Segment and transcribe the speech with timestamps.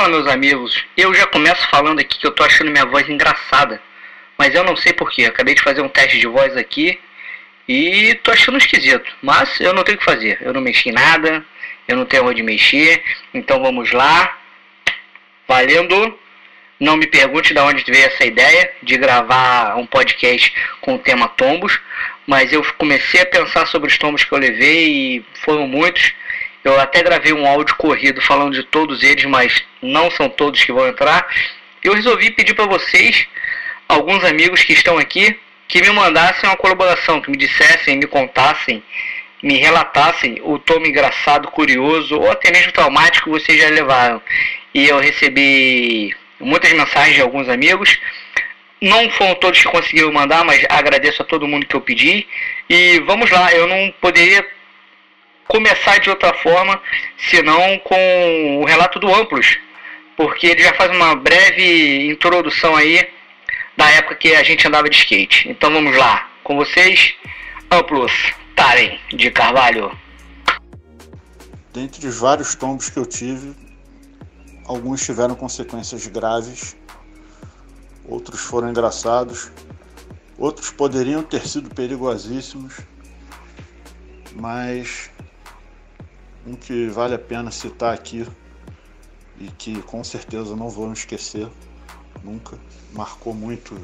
[0.00, 0.82] Fala, meus amigos.
[0.96, 3.82] Eu já começo falando aqui que eu tô achando minha voz engraçada.
[4.38, 5.26] Mas eu não sei porquê.
[5.26, 6.98] Acabei de fazer um teste de voz aqui
[7.68, 9.04] e tô achando esquisito.
[9.20, 10.38] Mas eu não tenho o que fazer.
[10.40, 11.44] Eu não mexi em nada.
[11.86, 13.04] Eu não tenho onde mexer.
[13.34, 14.38] Então vamos lá.
[15.46, 16.18] Valendo.
[16.80, 21.28] Não me pergunte de onde veio essa ideia de gravar um podcast com o tema
[21.28, 21.78] tombos.
[22.26, 26.14] Mas eu comecei a pensar sobre os tombos que eu levei e foram muitos.
[26.62, 30.72] Eu até gravei um áudio corrido falando de todos eles, mas não são todos que
[30.72, 31.26] vão entrar.
[31.82, 33.26] Eu resolvi pedir para vocês,
[33.88, 38.82] alguns amigos que estão aqui, que me mandassem uma colaboração, que me dissessem, me contassem,
[39.42, 44.20] me relatassem o tom engraçado, curioso ou até mesmo traumático que vocês já levaram.
[44.74, 47.98] E eu recebi muitas mensagens de alguns amigos.
[48.82, 52.26] Não foram todos que conseguiram mandar, mas agradeço a todo mundo que eu pedi.
[52.68, 54.44] E vamos lá, eu não poderia
[55.50, 56.80] começar de outra forma,
[57.18, 59.58] senão com o relato do Amplos,
[60.16, 63.06] porque ele já faz uma breve introdução aí
[63.76, 65.50] da época que a gente andava de skate.
[65.50, 67.14] Então vamos lá, com vocês,
[67.68, 68.12] Amplos
[68.54, 69.90] Taren de Carvalho.
[71.74, 73.52] Dentre os vários tombos que eu tive,
[74.66, 76.76] alguns tiveram consequências graves,
[78.08, 79.50] outros foram engraçados,
[80.38, 82.80] outros poderiam ter sido perigosíssimos,
[84.36, 85.10] mas
[86.50, 88.26] um que vale a pena citar aqui
[89.38, 91.48] e que com certeza não vou esquecer
[92.24, 92.58] nunca,
[92.92, 93.80] marcou muito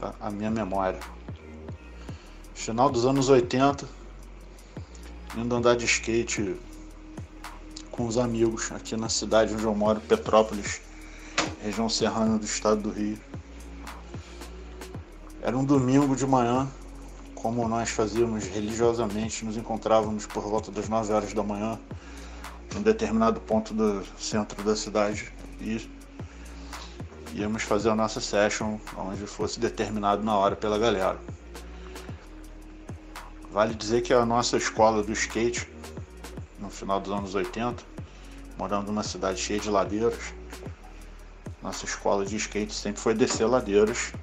[0.00, 1.00] a, a minha memória.
[2.54, 3.88] Final dos anos 80,
[5.36, 6.56] indo andar de skate
[7.90, 10.80] com os amigos aqui na cidade onde eu moro, Petrópolis,
[11.60, 13.18] região serrana do estado do Rio.
[15.42, 16.68] Era um domingo de manhã,
[17.44, 21.78] como nós fazíamos religiosamente, nos encontrávamos por volta das 9 horas da manhã
[22.74, 25.86] em determinado ponto do centro da cidade e
[27.34, 31.18] íamos fazer a nossa session onde fosse determinado na hora pela galera.
[33.52, 35.68] Vale dizer que a nossa escola do skate,
[36.58, 37.84] no final dos anos 80,
[38.56, 40.32] morando numa cidade cheia de ladeiras,
[41.62, 44.14] nossa escola de skate sempre foi descer ladeiras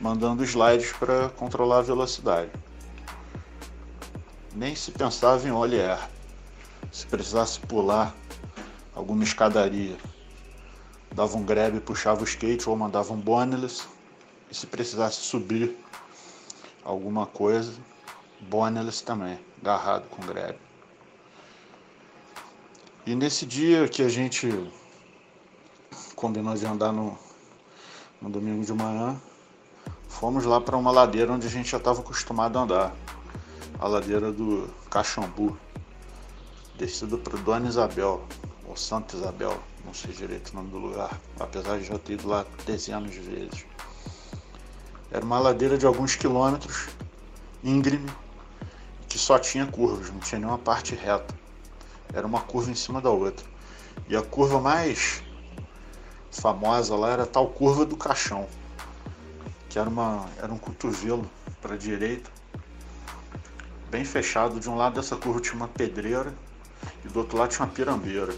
[0.00, 2.50] mandando slides para controlar a velocidade.
[4.54, 6.10] Nem se pensava em olhar.
[6.92, 8.14] Se precisasse pular
[8.94, 9.96] alguma escadaria,
[11.12, 13.86] dava um grab, puxava o skate ou mandava um boneless.
[14.50, 15.76] E se precisasse subir
[16.84, 17.72] alguma coisa,
[18.40, 20.56] boneless também, agarrado com grab.
[23.04, 24.48] E nesse dia que a gente
[26.14, 27.18] combinou de andar no,
[28.20, 29.20] no domingo de manhã,
[30.08, 32.94] fomos lá para uma ladeira onde a gente já estava acostumado a andar,
[33.78, 35.56] a ladeira do Caxambu,
[36.76, 38.24] descido para Dona Isabel,
[38.66, 42.28] ou Santa Isabel, não sei direito o nome do lugar, apesar de já ter ido
[42.28, 43.66] lá dezenas de vezes.
[45.10, 46.88] Era uma ladeira de alguns quilômetros,
[47.62, 48.10] íngreme,
[49.08, 51.34] que só tinha curvas, não tinha nenhuma parte reta.
[52.12, 53.46] Era uma curva em cima da outra.
[54.08, 55.22] E a curva mais
[56.30, 58.46] famosa lá era a tal curva do caixão
[59.76, 62.30] que era, uma, era um cotovelo para a direita,
[63.90, 64.58] bem fechado.
[64.58, 66.32] De um lado dessa curva tinha uma pedreira
[67.04, 68.34] e do outro lado tinha uma pirambeira.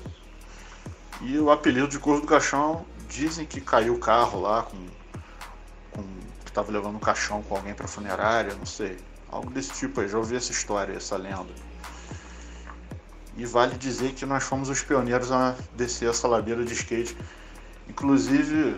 [1.20, 4.84] E o apelido de Curva do Caixão dizem que caiu o carro lá com,
[5.92, 6.02] com
[6.44, 8.98] que estava levando um caixão com alguém para funerária, não sei.
[9.30, 11.54] Algo desse tipo aí, já ouvi essa história, essa lenda.
[13.36, 17.16] E vale dizer que nós fomos os pioneiros a descer essa ladeira de skate.
[17.88, 18.76] Inclusive,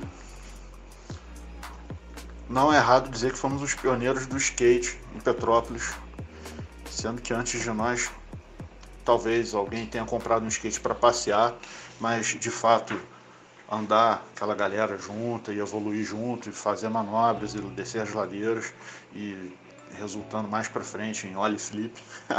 [2.51, 5.95] não é errado dizer que fomos os pioneiros do skate em Petrópolis,
[6.91, 8.11] sendo que antes de nós,
[9.05, 11.55] talvez alguém tenha comprado um skate para passear,
[12.01, 13.01] mas de fato
[13.71, 18.75] andar aquela galera junta e evoluir junto e fazer manobras e descer as ladeiras
[19.15, 19.57] e
[19.97, 22.03] resultando mais para frente em ollie flip.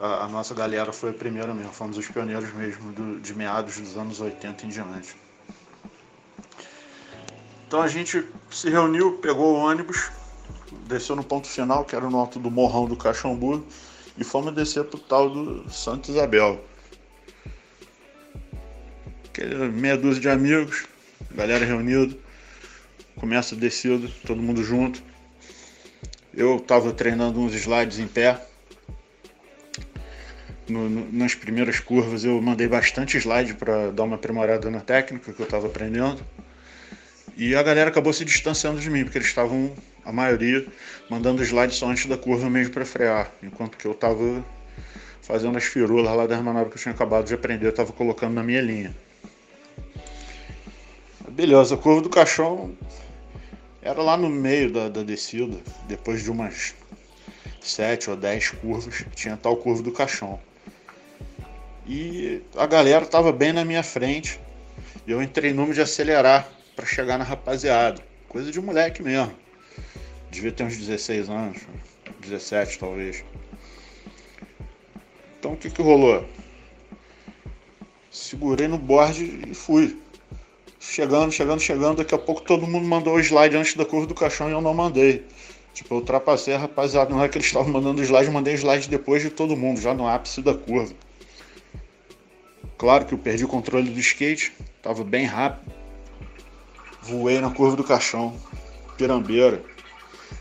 [0.00, 3.94] a, nossa galera foi a primeira mesmo, fomos os pioneiros mesmo do, de meados dos
[3.98, 5.14] anos 80 em diante.
[7.70, 10.10] Então a gente se reuniu, pegou o ônibus,
[10.88, 13.64] desceu no ponto final, que era no alto do morrão do Caxambu,
[14.18, 16.64] e fomos descer pro tal do Santa Isabel.
[19.28, 20.84] Aquele meia dúzia de amigos,
[21.30, 22.18] galera reunida,
[23.14, 25.00] começa descido, todo mundo junto.
[26.34, 28.44] Eu estava treinando uns slides em pé.
[30.68, 35.32] No, no, nas primeiras curvas eu mandei bastante slide para dar uma aprimorada na técnica
[35.32, 36.20] que eu estava aprendendo.
[37.40, 40.66] E a galera acabou se distanciando de mim, porque eles estavam, a maioria,
[41.08, 44.44] mandando slide só antes da curva mesmo para frear, enquanto que eu estava
[45.22, 48.34] fazendo as firulas lá das manobras que eu tinha acabado de aprender, eu estava colocando
[48.34, 48.94] na minha linha.
[51.30, 52.76] Beleza, a curva do caixão
[53.80, 55.56] era lá no meio da, da descida,
[55.88, 56.74] depois de umas
[57.62, 60.38] sete ou dez curvas, tinha tal curva do caixão.
[61.86, 64.38] E a galera estava bem na minha frente,
[65.06, 68.02] e eu entrei número de acelerar para chegar na rapaziada.
[68.26, 69.34] Coisa de moleque mesmo.
[70.30, 71.58] Devia ter uns 16 anos,
[72.20, 73.22] 17 talvez.
[75.38, 76.24] Então o que que rolou?
[78.10, 80.00] Segurei no board e fui.
[80.78, 81.98] Chegando, chegando, chegando.
[81.98, 84.62] Daqui a pouco todo mundo mandou o slide antes da curva do caixão e eu
[84.62, 85.26] não mandei.
[85.74, 87.10] Tipo, eu ultrapassei a rapaziada.
[87.10, 89.92] Não é que eles estavam mandando slide, eu mandei slide depois de todo mundo, já
[89.92, 90.94] no ápice da curva.
[92.78, 94.52] Claro que eu perdi o controle do skate,
[94.82, 95.79] tava bem rápido.
[97.10, 98.32] Voei na curva do caixão,
[98.96, 99.60] pirambeira.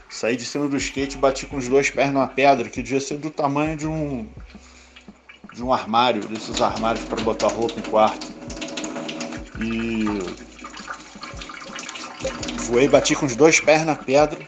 [0.08, 3.02] Saí de cima do skate e bati com os dois pés numa pedra que devia
[3.02, 4.28] ser do tamanho de um
[5.52, 8.32] de um armário, desses armários para botar roupa em quarto.
[9.60, 10.20] E
[12.60, 14.40] voei, bati com os dois pés na pedra.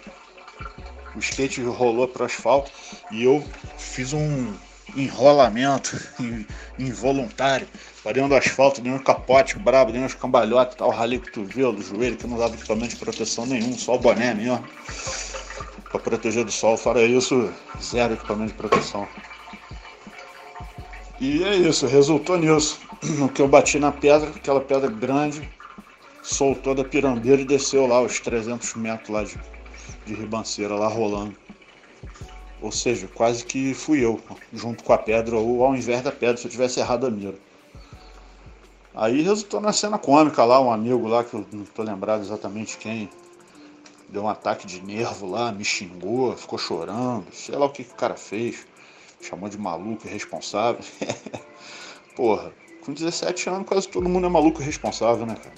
[1.16, 2.70] O skate rolou para o asfalto
[3.10, 3.44] e eu
[3.80, 4.54] fiz um
[4.96, 6.00] enrolamento
[6.78, 7.68] involuntário.
[8.04, 12.26] No asfalto, dei um capote brabo, dei uns cambalhotas, tal, ralei o cotovelo, joelho, que
[12.26, 14.64] não dava equipamento de proteção nenhum, só o boné mesmo.
[15.92, 19.08] Para proteger do sol, fora isso, zero equipamento de proteção.
[21.20, 22.80] E é isso, resultou nisso.
[23.18, 25.50] No que eu bati na pedra, aquela pedra grande,
[26.22, 29.40] soltou da pirambeira e desceu lá os 300 metros lá de,
[30.06, 31.36] de ribanceira, lá rolando.
[32.62, 34.20] Ou seja, quase que fui eu,
[34.54, 37.38] junto com a pedra, ou ao invés da pedra, se eu tivesse errado a mira.
[38.94, 42.78] Aí resultou na cena cômica lá, um amigo lá, que eu não tô lembrado exatamente
[42.78, 43.10] quem,
[44.10, 47.94] deu um ataque de nervo lá, me xingou, ficou chorando, sei lá o que, que
[47.94, 48.68] o cara fez
[49.22, 50.84] chamou de maluco irresponsável.
[52.16, 52.52] Porra,
[52.84, 55.56] com 17 anos quase todo mundo é maluco irresponsável, né, cara?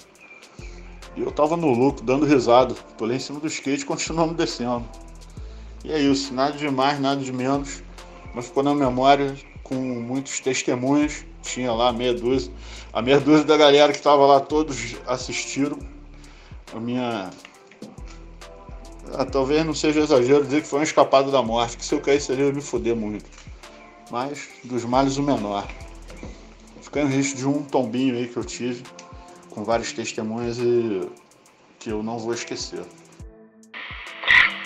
[1.16, 2.74] E eu tava no lucro, dando risada.
[3.00, 4.84] Lá em cima do skate continuando descendo.
[5.84, 7.82] E é isso, nada de mais, nada de menos.
[8.34, 11.24] Mas ficou na memória com muitos testemunhos.
[11.42, 12.50] Tinha lá meia dúzia.
[12.92, 15.78] A meia dúzia da galera que tava lá, todos assistiram.
[16.74, 17.30] A minha.
[19.12, 22.00] Ah, talvez não seja exagero dizer que foi um escapado da morte, que se eu
[22.00, 23.26] caísse ali eu me foder muito
[24.10, 25.66] mas dos males o menor.
[26.80, 28.82] Fiquei em risco de um tombinho aí que eu tive,
[29.50, 31.08] com várias testemunhas e
[31.78, 32.84] que eu não vou esquecer.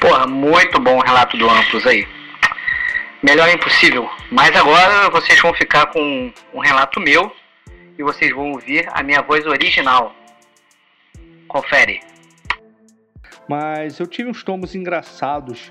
[0.01, 2.07] Porra, muito bom o relato do Amplos aí.
[3.23, 4.09] Melhor é impossível.
[4.31, 7.33] Mas agora vocês vão ficar com um relato meu
[7.99, 10.15] e vocês vão ouvir a minha voz original.
[11.49, 12.01] Confere.
[13.49, 15.71] Mas eu tive uns tombos engraçados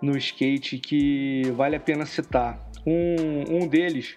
[0.00, 2.58] no skate que vale a pena citar.
[2.86, 4.16] Um, um deles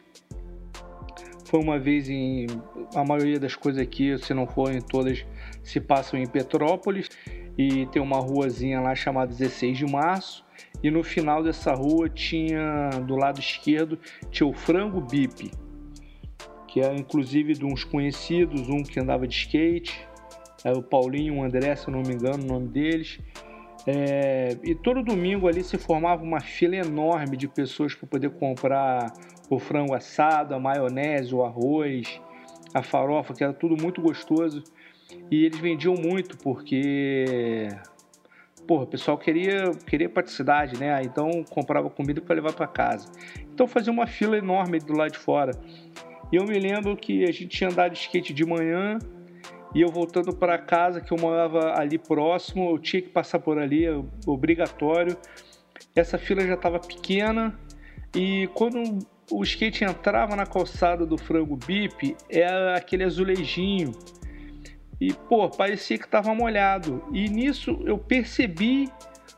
[1.45, 2.47] foi uma vez em.
[2.95, 5.25] A maioria das coisas aqui, se não forem todas,
[5.61, 7.09] se passam em Petrópolis
[7.57, 10.43] e tem uma ruazinha lá chamada 16 de Março.
[10.83, 13.99] E no final dessa rua tinha, do lado esquerdo,
[14.29, 15.51] tinha o Frango Bip,
[16.67, 20.07] que é inclusive de uns conhecidos, um que andava de skate,
[20.63, 23.19] é o Paulinho, o André, se eu não me engano, o nome deles.
[23.87, 29.11] É, e todo domingo ali se formava uma fila enorme de pessoas para poder comprar
[29.49, 32.21] o frango assado, a maionese, o arroz,
[32.73, 34.63] a farofa, que era tudo muito gostoso.
[35.29, 37.69] E eles vendiam muito porque
[38.67, 41.01] porra, o pessoal queria, queria praticidade, né?
[41.03, 43.11] Então comprava comida para levar para casa.
[43.53, 45.51] Então fazia uma fila enorme do lado de fora.
[46.31, 48.97] E eu me lembro que a gente tinha andado de skate de manhã,
[49.73, 53.57] e eu voltando para casa, que eu morava ali próximo, eu tinha que passar por
[53.57, 55.17] ali, é obrigatório.
[55.95, 57.57] Essa fila já estava pequena
[58.15, 58.99] e quando
[59.31, 63.93] o skate entrava na calçada do frango bip, era aquele azulejinho.
[65.01, 67.03] E, pô, parecia que estava molhado.
[67.11, 68.87] E nisso eu percebi,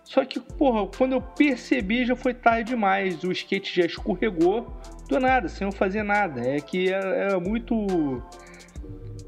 [0.03, 3.23] só que, porra, quando eu percebi já foi tarde demais.
[3.23, 4.67] O skate já escorregou
[5.07, 6.45] do nada, sem eu fazer nada.
[6.45, 7.87] É que era, era muito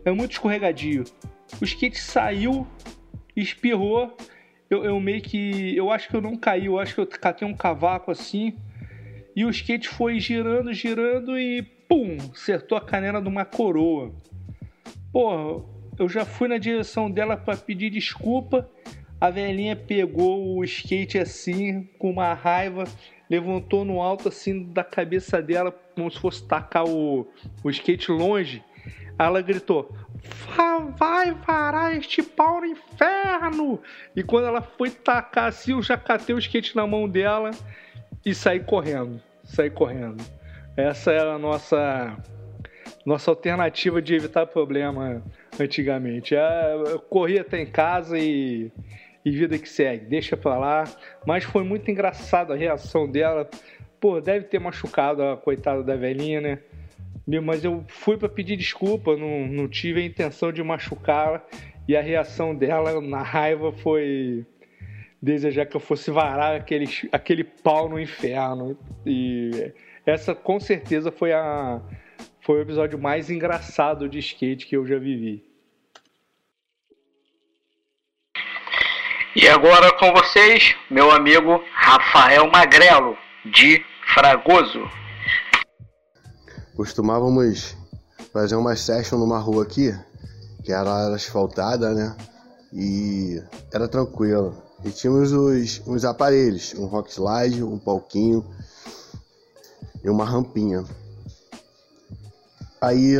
[0.03, 1.05] é muito escorregadio.
[1.61, 2.67] O skate saiu,
[3.33, 4.17] espirrou.
[4.69, 5.73] Eu, eu, meio que.
[5.73, 8.57] Eu acho que eu não caí, eu acho que eu catei um cavaco assim.
[9.33, 12.17] E o skate foi girando, girando e pum!
[12.33, 14.13] Acertou a canela de uma coroa.
[15.13, 15.63] Porra,
[15.97, 18.69] eu já fui na direção dela para pedir desculpa.
[19.19, 22.83] A velhinha pegou o skate assim, com uma raiva,
[23.29, 27.27] levantou no alto assim da cabeça dela, como se fosse tacar o,
[27.63, 28.63] o skate longe.
[29.17, 29.95] Ela gritou:
[30.97, 33.79] Vai varar este pau no inferno!
[34.15, 37.51] E quando ela foi tacar assim, eu já catei o skate na mão dela
[38.25, 39.21] e saí correndo.
[39.43, 40.23] sair correndo.
[40.75, 42.17] Essa era a nossa
[43.05, 45.23] nossa alternativa de evitar problema
[45.59, 46.35] antigamente.
[46.35, 46.41] É,
[47.09, 48.71] corria até em casa e,
[49.23, 50.83] e vida que segue, deixa pra lá.
[51.25, 53.47] Mas foi muito engraçado a reação dela.
[53.99, 56.59] Pô, deve ter machucado a coitada da velhinha, né?
[57.43, 61.45] Mas eu fui para pedir desculpa, não, não tive a intenção de machucá-la.
[61.87, 64.43] E a reação dela na raiva foi
[65.21, 68.77] desejar que eu fosse varar aquele, aquele pau no inferno.
[69.05, 69.71] E
[70.05, 71.81] essa com certeza foi a
[72.45, 75.43] foi o episódio mais engraçado de skate que eu já vivi.
[79.35, 83.17] E agora com vocês, meu amigo Rafael Magrelo,
[83.51, 83.83] de
[84.13, 84.79] Fragoso.
[86.75, 87.75] Costumávamos
[88.31, 89.91] fazer uma session numa rua aqui,
[90.63, 92.15] que era asfaltada, né?
[92.71, 93.41] E
[93.73, 94.61] era tranquilo.
[94.83, 98.45] E tínhamos os, uns aparelhos, um rock slide, um palquinho
[100.03, 100.85] e uma rampinha.
[102.85, 103.15] Aí,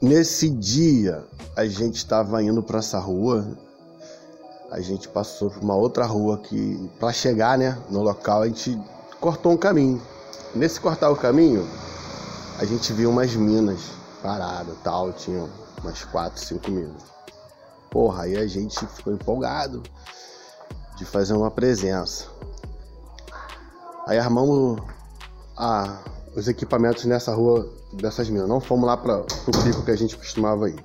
[0.00, 1.22] nesse dia,
[1.54, 3.46] a gente estava indo para essa rua.
[4.70, 8.80] A gente passou por uma outra rua que, para chegar, né, no local, a gente
[9.20, 10.00] cortou um caminho.
[10.54, 11.68] Nesse cortar o caminho,
[12.58, 13.90] a gente viu umas minas
[14.22, 15.46] paradas, tal, tinha
[15.82, 17.02] umas quatro, cinco minas.
[17.90, 19.82] Porra, aí a gente ficou empolgado
[20.96, 22.24] de fazer uma presença.
[24.06, 24.80] Aí armamos
[25.58, 25.98] a,
[26.34, 28.48] os equipamentos nessa rua dessas minas.
[28.48, 30.84] Não fomos lá para o pico que a gente costumava ir.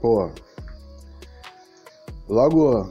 [0.00, 0.30] Pô,
[2.28, 2.88] logo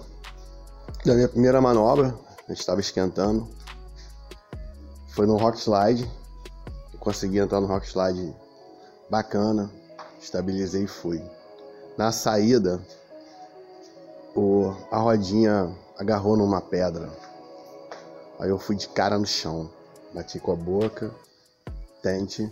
[1.05, 2.13] da minha primeira manobra,
[2.45, 3.47] a gente estava esquentando.
[5.09, 6.09] Foi no rock slide.
[6.99, 8.35] consegui entrar no rock slide
[9.09, 9.71] bacana,
[10.19, 11.23] estabilizei e fui.
[11.97, 12.81] Na saída,
[14.35, 17.09] o, a rodinha agarrou numa pedra.
[18.39, 19.69] Aí eu fui de cara no chão,
[20.13, 21.11] bati com a boca,
[22.03, 22.49] dente.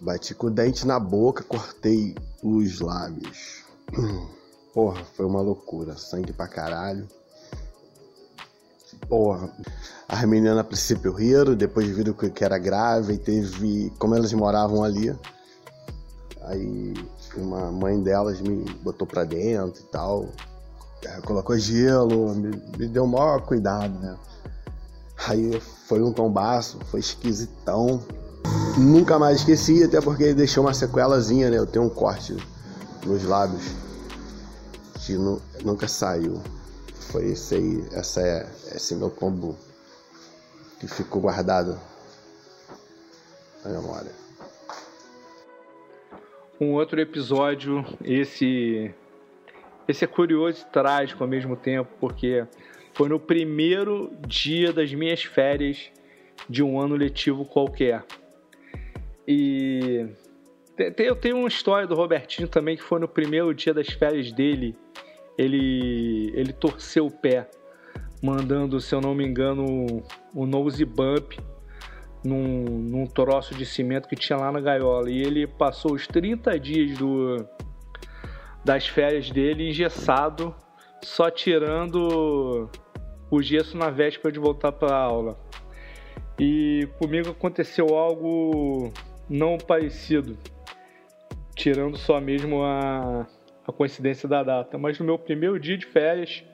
[0.00, 3.64] Bati com o dente na boca, cortei os lábios.
[4.74, 5.96] Porra, foi uma loucura.
[5.96, 7.06] Sangue pra caralho.
[9.08, 9.50] Porra.
[10.08, 13.90] As meninas a princípio riram, depois viram que era grave e teve.
[13.98, 15.16] Como elas moravam ali.
[16.42, 16.94] Aí
[17.36, 20.28] uma mãe delas me botou pra dentro e tal.
[21.24, 24.16] Colocou gelo, me, me deu o maior cuidado, né?
[25.16, 28.02] Aí foi um tombaço, foi esquisitão.
[28.78, 31.58] Nunca mais esqueci, até porque deixou uma sequelazinha, né?
[31.58, 32.36] Eu tenho um corte
[33.06, 33.64] nos lábios
[35.04, 36.42] que nu nunca saiu.
[37.10, 39.56] Foi esse aí, essa é esse meu tombo
[40.80, 41.78] que ficou guardado
[43.64, 44.10] na memória.
[46.60, 48.94] Um outro episódio, esse
[49.86, 52.46] esse é curioso e trágico ao mesmo tempo, porque
[52.94, 55.90] foi no primeiro dia das minhas férias
[56.48, 58.04] de um ano letivo qualquer.
[59.26, 60.06] E
[60.98, 64.76] eu tenho uma história do Robertinho também que foi no primeiro dia das férias dele.
[65.36, 67.50] Ele, ele torceu o pé,
[68.22, 71.36] mandando, se eu não me engano, o nose bump
[72.22, 75.10] num, num troço de cimento que tinha lá na gaiola.
[75.10, 77.44] E ele passou os 30 dias do,
[78.64, 80.54] das férias dele engessado,
[81.02, 82.70] só tirando
[83.34, 85.38] o gesso na véspera de voltar para a aula.
[86.38, 88.92] E comigo aconteceu algo
[89.28, 90.38] não parecido,
[91.54, 93.26] tirando só mesmo a,
[93.66, 94.78] a coincidência da data.
[94.78, 96.44] Mas no meu primeiro dia de férias,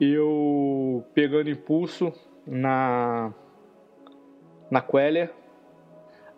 [0.00, 2.12] eu pegando impulso
[2.46, 3.32] na
[4.70, 5.30] na Queller,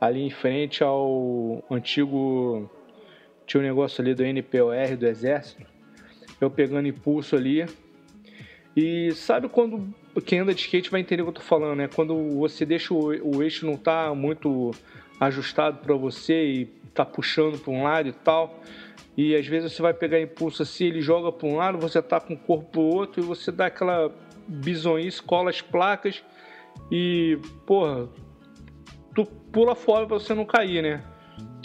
[0.01, 2.69] ali em frente ao antigo
[3.47, 5.65] tinha um negócio ali do NPOR do Exército.
[6.41, 7.65] Eu pegando impulso ali,
[8.77, 9.93] e sabe quando
[10.25, 11.89] quem anda de skate vai entender o que eu tô falando, né?
[11.89, 14.73] Quando você deixa o, o eixo não tá muito
[15.21, 18.61] ajustado para você e tá puxando para um lado e tal.
[19.17, 22.19] E às vezes você vai pegar impulso assim, ele joga para um lado, você tá
[22.21, 24.13] com o corpo pro outro e você dá aquela
[24.47, 26.23] bisonhice, cola as placas
[26.91, 28.09] e, porra,
[29.15, 31.05] tu pula fora para você não cair, né?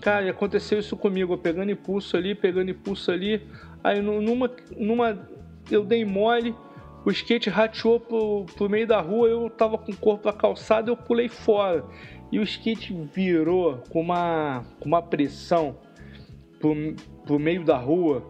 [0.02, 3.42] Cara, aconteceu isso comigo, pegando impulso ali, pegando impulso ali,
[3.84, 5.28] aí numa, numa
[5.70, 6.56] eu dei mole,
[7.10, 10.92] o skate rateou pro, pro meio da rua, eu tava com o corpo na calçada,
[10.92, 11.84] eu pulei fora.
[12.32, 15.76] E o skate virou com uma, com uma pressão
[16.60, 16.76] pro,
[17.26, 18.24] pro meio da rua.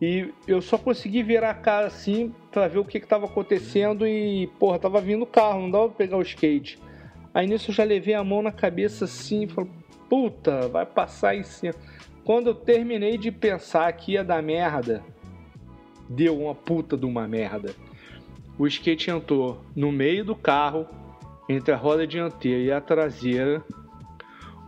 [0.00, 4.04] E eu só consegui virar a cara assim para ver o que, que tava acontecendo
[4.04, 6.80] e, porra, tava vindo o carro, não dava pra pegar o skate.
[7.32, 9.70] Aí nisso eu já levei a mão na cabeça assim falei,
[10.08, 11.74] puta, vai passar em cima.
[12.24, 15.04] Quando eu terminei de pensar que ia dar merda,
[16.08, 17.72] deu uma puta de uma merda.
[18.58, 20.86] O skate entrou no meio do carro,
[21.48, 23.64] entre a roda dianteira e a traseira.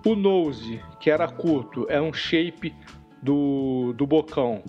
[0.04, 2.74] O nose, que era curto, é um shape
[3.22, 4.62] do, do bocão,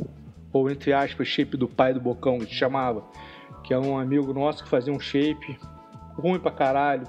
[0.51, 3.03] ou entre aspas, shape do pai do bocão, que chamava,
[3.63, 5.57] que é um amigo nosso que fazia um shape
[6.17, 7.07] ruim pra caralho,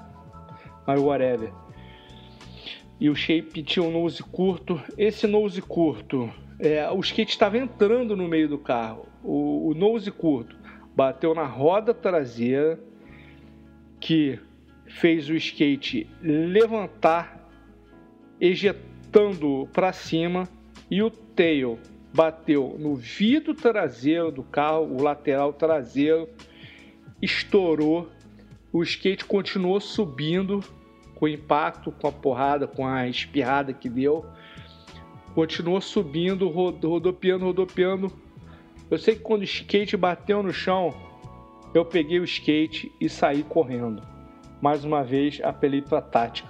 [0.85, 1.51] mas whatever.
[2.99, 4.81] E o shape tinha um nose curto.
[4.97, 9.05] Esse nose curto, é, o skate estava entrando no meio do carro.
[9.23, 10.66] O, o nose curto
[10.97, 12.79] bateu na roda traseira,
[13.99, 14.39] que
[14.87, 17.47] fez o skate levantar,
[18.41, 20.49] ejetando para cima,
[20.89, 21.77] e o tail
[22.11, 26.27] bateu no vidro traseiro do carro, o lateral traseiro,
[27.21, 28.09] estourou.
[28.73, 30.63] O skate continuou subindo
[31.13, 34.25] com o impacto, com a porrada, com a espirrada que deu.
[35.35, 38.26] Continuou subindo, rodopiando, rodopiando.
[38.89, 40.93] Eu sei que quando o skate bateu no chão,
[41.73, 44.01] eu peguei o skate e saí correndo.
[44.61, 46.49] Mais uma vez, apelei para tática.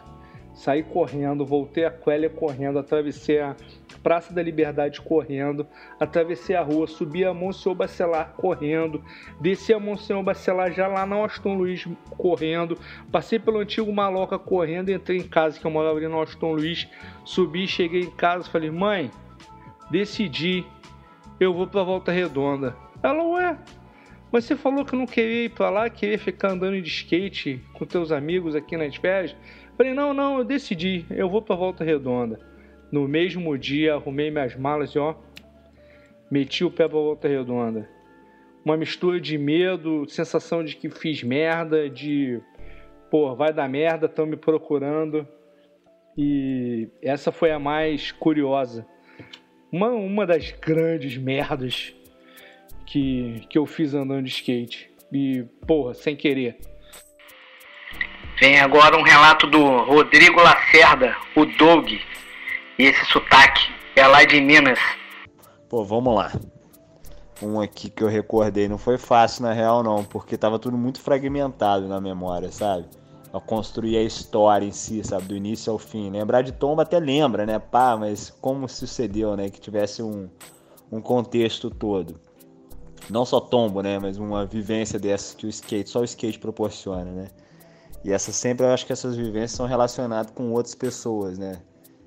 [0.53, 3.55] Saí correndo, voltei a Quelia correndo, atravessei a
[4.01, 5.67] Praça da Liberdade correndo,
[5.99, 9.03] atravessei a rua, subi a Monsenhor Bacelar correndo,
[9.41, 12.77] desci a Monsenhor Bacelar já lá na Austin Luiz correndo,
[13.11, 16.87] passei pelo antigo Maloca correndo, entrei em casa que eu morava ali no Austin Luiz,
[17.25, 19.11] subi, cheguei em casa, falei, mãe,
[19.91, 20.65] decidi,
[21.39, 22.75] eu vou pra Volta Redonda.
[23.01, 23.57] Ela, ué,
[24.31, 27.85] mas você falou que não queria ir para lá, queria ficar andando de skate com
[27.85, 29.35] teus amigos aqui nas férias.
[29.77, 32.39] Falei, não, não, eu decidi, eu vou para Volta Redonda.
[32.91, 35.15] No mesmo dia, arrumei minhas malas e ó,
[36.31, 37.87] meti o pé para Volta Redonda.
[38.65, 42.41] Uma mistura de medo, sensação de que fiz merda, de
[43.09, 45.27] pô, vai dar merda, estão me procurando.
[46.17, 48.85] E essa foi a mais curiosa.
[49.71, 51.93] Uma, uma das grandes merdas
[52.85, 54.89] que, que eu fiz andando de skate.
[55.11, 56.57] E, porra, sem querer.
[58.39, 61.91] Vem agora um relato do Rodrigo Lacerda, o Doug.
[61.91, 64.79] E esse sotaque é lá de Minas.
[65.67, 66.31] Pô, vamos lá.
[67.41, 71.01] Um aqui que eu recordei não foi fácil na real não, porque tava tudo muito
[71.01, 72.85] fragmentado na memória, sabe?
[73.33, 76.09] A construir a história em si, sabe, do início ao fim.
[76.09, 77.59] Lembrar de Tomba até lembra, né?
[77.59, 79.49] Pá, mas como sucedeu, né?
[79.49, 80.29] Que tivesse um,
[80.91, 82.19] um contexto todo
[83.09, 87.11] não só tombo, né, mas uma vivência dessas que o skate, só o skate proporciona,
[87.11, 87.27] né?
[88.03, 91.61] E essa sempre eu acho que essas vivências são relacionadas com outras pessoas, né?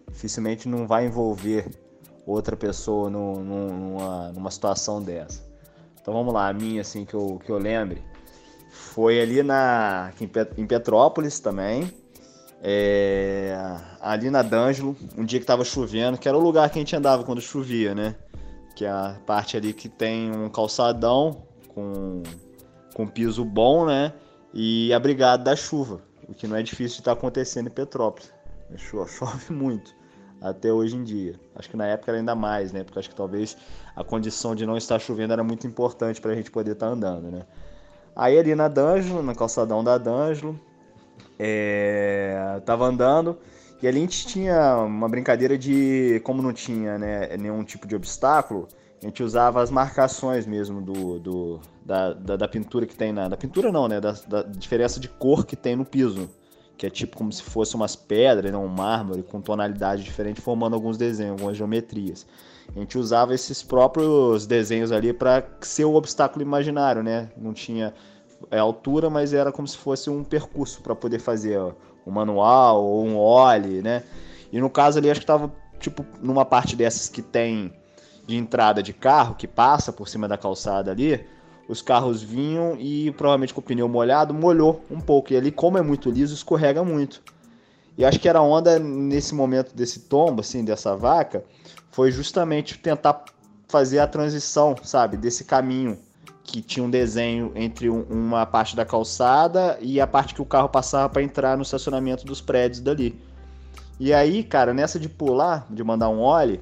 [0.09, 1.70] Dificilmente não vai envolver
[2.26, 5.42] outra pessoa no, numa, numa situação dessa.
[6.00, 8.02] Então vamos lá, a minha assim que eu, que eu lembre
[8.70, 10.12] foi ali na
[10.56, 11.92] em Petrópolis também.
[12.62, 13.56] É,
[14.00, 16.94] ali na D'Angelo, um dia que tava chovendo, que era o lugar que a gente
[16.94, 18.14] andava quando chovia, né?
[18.80, 22.22] que é a parte ali que tem um calçadão com,
[22.94, 24.14] com piso bom, né?
[24.54, 28.33] E abrigado da chuva, o que não é difícil de estar tá acontecendo em Petrópolis.
[28.78, 29.94] Chove muito
[30.40, 31.38] até hoje em dia.
[31.54, 32.83] Acho que na época era ainda mais, né?
[32.83, 33.54] Porque acho que talvez
[33.94, 36.92] a condição de não estar chovendo era muito importante para a gente poder estar tá
[36.92, 37.44] andando, né?
[38.14, 40.59] Aí ali na D'Angelo, na calçadão da D'Angelo,
[41.38, 42.61] é...
[42.64, 43.38] tava andando
[43.83, 47.96] e ali a gente tinha uma brincadeira de, como não tinha né, nenhum tipo de
[47.96, 48.68] obstáculo,
[49.03, 53.29] a gente usava as marcações mesmo do, do da, da, da, pintura que tem na.
[53.29, 53.99] Da pintura não, né?
[53.99, 56.29] Da, da, diferença de cor que tem no piso.
[56.77, 60.75] Que é tipo como se fosse umas pedras, né, um mármore com tonalidade diferente, formando
[60.75, 62.27] alguns desenhos, algumas geometrias.
[62.74, 67.30] A gente usava esses próprios desenhos ali para ser o obstáculo imaginário, né?
[67.37, 67.92] Não tinha
[68.50, 71.72] é, altura, mas era como se fosse um percurso para poder fazer ó,
[72.06, 74.04] um manual ou um ollie, né?
[74.52, 77.72] E no caso ali, acho que tava tipo numa parte dessas que tem
[78.26, 81.24] de entrada de carro, que passa por cima da calçada ali,
[81.68, 85.33] os carros vinham e provavelmente com o pneu molhado, molhou um pouco.
[85.33, 87.22] E ali, como é muito liso, escorrega muito.
[87.98, 91.44] E acho que era onda nesse momento desse tombo, assim, dessa vaca,
[91.90, 93.24] foi justamente tentar
[93.68, 95.98] fazer a transição, sabe, desse caminho
[96.42, 100.44] que tinha um desenho entre um, uma parte da calçada e a parte que o
[100.44, 103.20] carro passava para entrar no estacionamento dos prédios dali.
[103.98, 106.61] E aí, cara, nessa de pular, de mandar um óleo,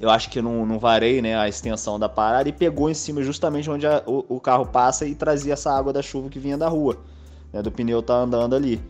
[0.00, 3.22] eu acho que não, não varei né, a extensão da parada e pegou em cima
[3.22, 6.58] justamente onde a, o, o, carro passa e trazia essa água da chuva que vinha
[6.58, 6.98] da rua,
[7.52, 8.80] né, do pneu tá andando ali.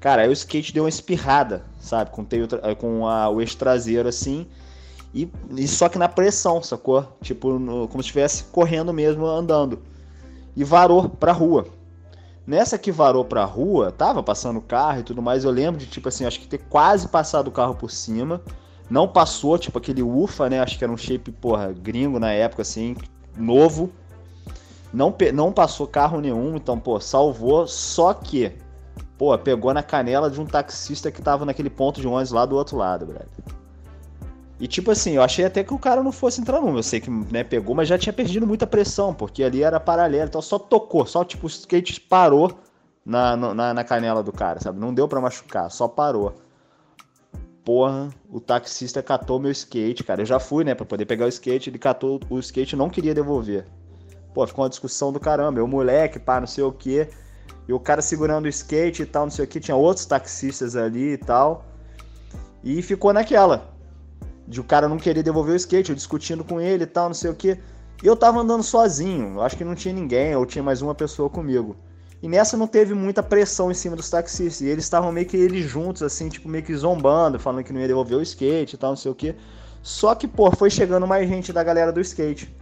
[0.00, 2.48] Cara, aí o skate deu uma espirrada, sabe, com, teio,
[2.78, 4.46] com a, o eixo traseiro assim,
[5.14, 7.06] e, e só que na pressão, sacou?
[7.20, 9.80] Tipo, no, como se estivesse correndo mesmo, andando.
[10.56, 11.66] E varou pra rua.
[12.46, 16.08] Nessa que varou pra rua, tava passando carro e tudo mais, eu lembro de, tipo
[16.08, 18.40] assim, acho que ter quase passado o carro por cima.
[18.90, 20.60] Não passou, tipo aquele ufa, né?
[20.60, 22.96] Acho que era um shape, porra, gringo na época, assim,
[23.36, 23.90] novo.
[24.92, 27.66] Não, não passou carro nenhum, então, pô, salvou.
[27.66, 28.52] Só que
[29.22, 32.56] Pô, pegou na canela de um taxista que tava naquele ponto de ônibus lá do
[32.56, 33.28] outro lado, brother.
[34.62, 36.78] E tipo assim, eu achei até que o cara não fosse entrar numa.
[36.78, 40.28] Eu sei que né, pegou, mas já tinha perdido muita pressão, porque ali era paralelo,
[40.28, 42.56] então só tocou, só tipo o skate parou
[43.04, 44.78] na, na, na canela do cara, sabe?
[44.78, 46.36] Não deu para machucar, só parou.
[47.64, 50.22] Porra, o taxista catou meu skate, cara.
[50.22, 53.12] Eu já fui, né, pra poder pegar o skate, ele catou o skate não queria
[53.12, 53.66] devolver.
[54.32, 55.58] Pô, ficou uma discussão do caramba.
[55.58, 57.08] Eu, moleque, pá, não sei o quê.
[57.66, 59.58] E o cara segurando o skate e tal, não sei o que.
[59.58, 61.64] Tinha outros taxistas ali e tal.
[62.62, 63.71] E ficou naquela.
[64.46, 67.14] De o cara não querer devolver o skate, eu discutindo com ele e tal, não
[67.14, 67.58] sei o que.
[68.02, 69.40] E eu tava andando sozinho.
[69.40, 71.76] Acho que não tinha ninguém, ou tinha mais uma pessoa comigo.
[72.22, 74.60] E nessa não teve muita pressão em cima dos taxistas.
[74.60, 77.80] E eles estavam meio que eles juntos, assim, tipo, meio que zombando, falando que não
[77.80, 79.34] ia devolver o skate e tal, não sei o que.
[79.82, 82.54] Só que, pô, foi chegando mais gente da galera do skate.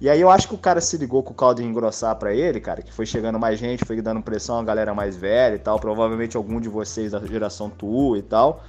[0.00, 2.58] E aí eu acho que o cara se ligou com o caldo engrossar para ele,
[2.58, 5.78] cara, que foi chegando mais gente, foi dando pressão a galera mais velha e tal,
[5.78, 8.64] provavelmente algum de vocês da geração tua e tal.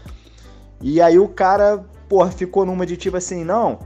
[0.81, 3.79] E aí o cara, pô, ficou numa de tipo assim, não,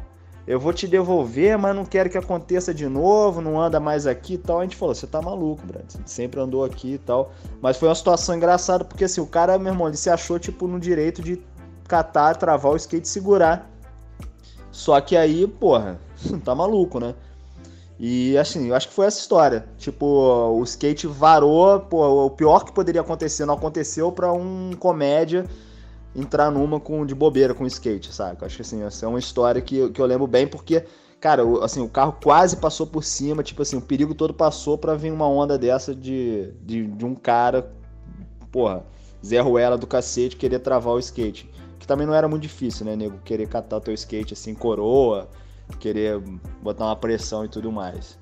[0.48, 4.34] eu vou te devolver, mas não quero que aconteça de novo, não anda mais aqui
[4.34, 4.62] e tal.
[4.62, 5.86] A gente falou, você tá maluco, Brad.
[6.08, 7.32] Sempre andou aqui e tal.
[7.62, 10.68] Mas foi uma situação engraçada, porque assim, o cara, meu irmão, ele se achou, tipo,
[10.68, 11.40] no direito de
[11.88, 13.70] catar, travar o skate e segurar.
[14.72, 16.00] Só que aí, porra,
[16.44, 17.14] tá maluco, né?
[18.00, 19.68] E assim, eu acho que foi essa história.
[19.78, 25.46] Tipo, o skate varou, pô, o pior que poderia acontecer não aconteceu para um comédia
[26.16, 28.38] entrar numa com de bobeira com skate, sabe?
[28.42, 30.84] Acho que assim, essa é uma história que, que eu lembro bem porque,
[31.20, 34.96] cara, assim, o carro quase passou por cima, tipo assim, o perigo todo passou para
[34.96, 37.70] vir uma onda dessa de, de, de, um cara,
[38.52, 38.86] porra,
[39.24, 41.50] Zé Ruela do cacete querer travar o skate.
[41.78, 43.20] Que também não era muito difícil, né, nego?
[43.26, 45.30] Querer catar o teu skate assim, coroa,
[45.80, 46.20] querer
[46.62, 48.18] botar uma pressão e tudo mais.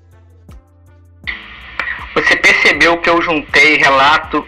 [2.14, 4.44] Você percebeu que eu juntei relato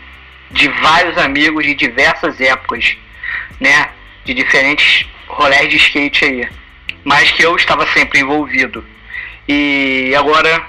[0.51, 2.97] de vários amigos de diversas épocas
[3.61, 3.91] né,
[4.25, 6.49] de diferentes rolés de skate aí,
[7.05, 8.85] mas que eu estava sempre envolvido.
[9.49, 10.67] E agora,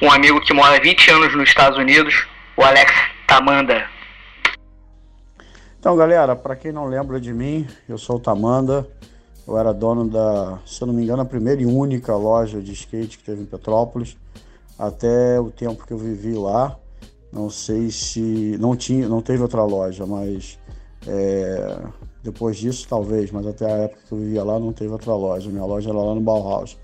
[0.00, 2.26] um amigo que mora 20 anos nos Estados Unidos,
[2.56, 2.92] o Alex
[3.26, 3.84] Tamanda.
[5.78, 8.88] Então, galera, para quem não lembra de mim, eu sou o Tamanda.
[9.46, 12.72] Eu era dono da, se eu não me engano, a primeira e única loja de
[12.72, 14.16] skate que teve em Petrópolis.
[14.78, 16.76] Até o tempo que eu vivi lá,
[17.30, 20.58] não sei se não tinha, não teve outra loja, mas
[21.06, 21.78] é,
[22.22, 25.50] depois disso, talvez, mas até a época que eu vivia lá não teve outra loja.
[25.50, 26.78] Minha loja era lá no Bauhaus.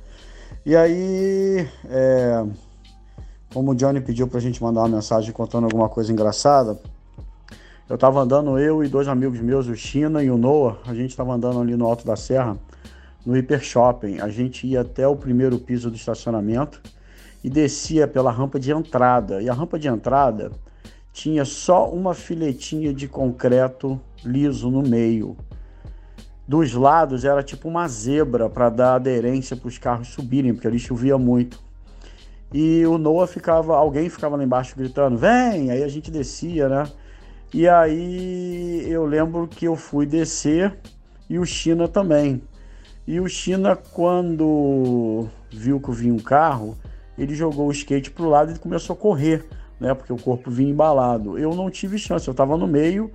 [0.64, 2.44] E aí, é,
[3.52, 6.78] como o Johnny pediu pra gente mandar uma mensagem contando alguma coisa engraçada,
[7.88, 11.16] eu tava andando, eu e dois amigos meus, o China e o Noah, a gente
[11.16, 12.56] tava andando ali no Alto da Serra,
[13.26, 14.20] no Hiper Shopping.
[14.20, 16.80] A gente ia até o primeiro piso do estacionamento
[17.42, 19.42] e descia pela rampa de entrada.
[19.42, 20.52] E a rampa de entrada
[21.12, 25.36] tinha só uma filetinha de concreto liso no meio.
[26.46, 30.78] Dos lados era tipo uma zebra para dar aderência para os carros subirem, porque ali
[30.78, 31.60] chovia muito.
[32.52, 35.70] E o Noah ficava, alguém ficava lá embaixo gritando: "Vem!".
[35.70, 36.84] Aí a gente descia, né?
[37.54, 40.76] E aí eu lembro que eu fui descer
[41.28, 42.42] e o China também.
[43.06, 46.76] E o China quando viu que vinha um carro,
[47.16, 49.44] ele jogou o skate pro lado e começou a correr,
[49.78, 49.94] né?
[49.94, 51.38] Porque o corpo vinha embalado.
[51.38, 53.10] Eu não tive chance, eu estava no meio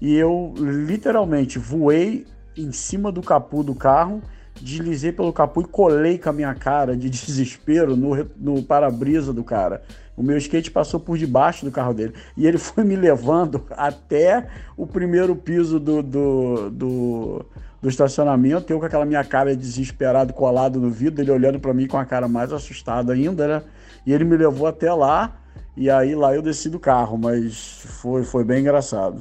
[0.00, 4.22] e eu literalmente voei em cima do capô do carro,
[4.60, 9.44] deslizei pelo capô e colei com a minha cara de desespero no, no para-brisa do
[9.44, 9.82] cara.
[10.16, 14.48] O meu skate passou por debaixo do carro dele e ele foi me levando até
[14.76, 17.46] o primeiro piso do, do, do,
[17.80, 18.72] do estacionamento.
[18.72, 22.04] Eu com aquela minha cara desesperado colado no vidro, ele olhando para mim com a
[22.04, 23.62] cara mais assustada ainda, né?
[24.04, 25.36] E ele me levou até lá
[25.76, 29.20] e aí lá eu desci do carro, mas foi, foi bem engraçado.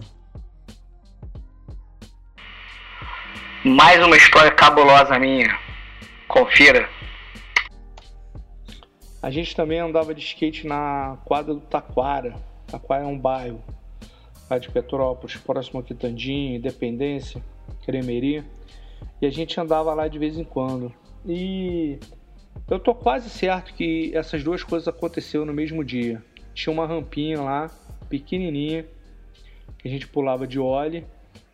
[3.65, 5.57] Mais uma história cabulosa minha.
[6.27, 6.87] Confira.
[9.21, 12.35] A gente também andava de skate na quadra do Taquara.
[12.67, 13.59] Taquara é um bairro
[14.47, 17.43] lá de Petrópolis, próximo a Quitandinho, Independência,
[17.83, 18.45] Cremeri.
[19.19, 20.93] E a gente andava lá de vez em quando.
[21.25, 21.99] E
[22.69, 26.23] eu tô quase certo que essas duas coisas aconteceram no mesmo dia.
[26.53, 27.71] Tinha uma rampinha lá,
[28.07, 28.85] pequenininha,
[29.79, 31.03] que a gente pulava de óleo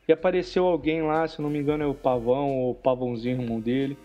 [0.07, 3.59] e apareceu alguém lá, se não me engano é o Pavão ou o Pavãozinho, irmão
[3.59, 3.97] dele,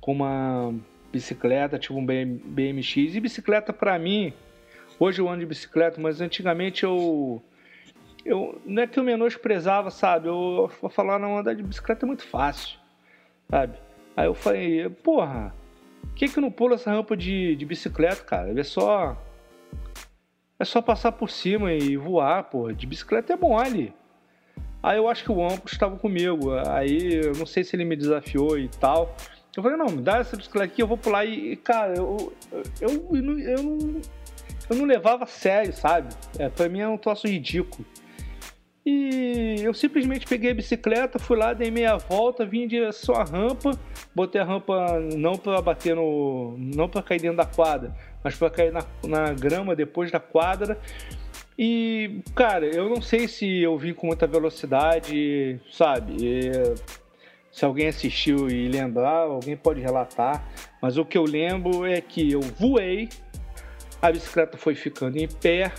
[0.00, 0.74] com uma
[1.12, 3.14] bicicleta, tipo um BMX.
[3.14, 4.32] E bicicleta para mim,
[4.98, 7.42] hoje eu ando de bicicleta, mas antigamente eu
[8.24, 10.28] eu não é que eu menosprezava, sabe?
[10.28, 12.78] Eu vou falar não andar de bicicleta é muito fácil,
[13.50, 13.78] sabe?
[14.16, 15.54] Aí eu falei, porra,
[16.14, 18.58] que que não pula essa rampa de, de bicicleta, cara?
[18.58, 19.16] É só
[20.58, 22.70] É só passar por cima e voar, pô.
[22.72, 23.94] De bicicleta é mole.
[24.82, 26.52] Aí eu acho que o Amplo estava comigo.
[26.68, 29.14] Aí eu não sei se ele me desafiou e tal.
[29.56, 31.24] Eu falei, não, me dá essa bicicleta aqui, eu vou pular.
[31.24, 34.00] E, cara, eu, eu, eu, eu, não, eu, não,
[34.70, 36.08] eu não levava a sério, sabe?
[36.38, 37.84] É, pra mim é um troço ridículo.
[38.84, 43.24] E eu simplesmente peguei a bicicleta, fui lá, dei meia volta, vim em direção à
[43.24, 43.78] rampa,
[44.14, 46.56] botei a rampa não para bater no.
[46.58, 50.78] não para cair dentro da quadra, mas para cair na, na grama depois da quadra.
[51.58, 56.16] E, cara, eu não sei se eu vim com muita velocidade, sabe?
[56.18, 56.50] E,
[57.52, 60.48] se alguém assistiu e lembrar, alguém pode relatar.
[60.80, 63.08] Mas o que eu lembro é que eu voei,
[64.00, 65.72] a bicicleta foi ficando em pé,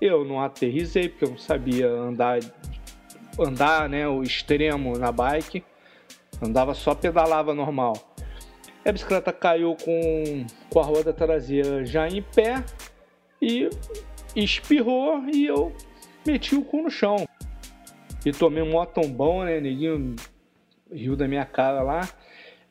[0.00, 2.38] eu não aterrisei porque eu não sabia andar,
[3.38, 5.64] andar, né, o extremo na bike.
[6.40, 7.94] Andava só pedalava normal.
[8.84, 12.62] A bicicleta caiu com, com a roda traseira já em pé
[13.42, 13.68] e
[14.44, 15.72] espirrou e eu
[16.26, 17.26] meti o cu no chão.
[18.24, 19.60] E tomei um motombão, né?
[19.60, 20.16] Neguinho
[20.92, 22.08] riu da minha cara lá.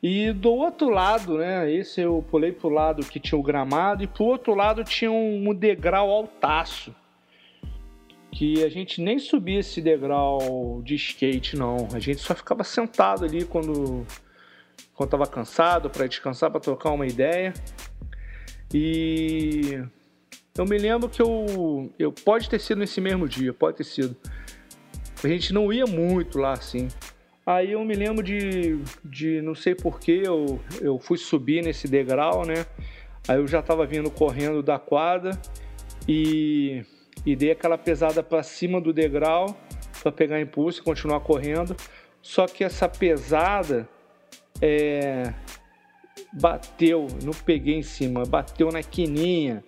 [0.02, 1.72] E do outro lado, né?
[1.72, 5.50] Esse eu pulei pro lado que tinha o gramado e pro outro lado tinha um,
[5.50, 6.94] um degrau altaço
[8.36, 11.88] que a gente nem subia esse degrau de skate, não.
[11.94, 14.06] A gente só ficava sentado ali quando
[14.94, 17.54] quando tava cansado para descansar, para trocar uma ideia.
[18.74, 19.82] E
[20.56, 24.16] eu me lembro que eu, eu pode ter sido nesse mesmo dia, pode ter sido.
[25.22, 26.88] A gente não ia muito lá assim.
[27.44, 32.44] Aí eu me lembro de, de não sei porquê, eu, eu fui subir nesse degrau,
[32.44, 32.66] né?
[33.28, 35.30] Aí eu já tava vindo correndo da quadra
[36.08, 36.84] e
[37.24, 39.56] e dei aquela pesada para cima do degrau
[40.00, 41.76] para pegar impulso e continuar correndo.
[42.22, 43.88] Só que essa pesada
[44.60, 45.32] é,
[46.32, 49.64] bateu, não peguei em cima, bateu na quininha